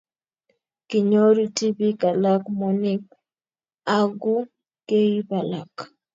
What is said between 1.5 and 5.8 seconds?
tibik alak moonik aku keib alak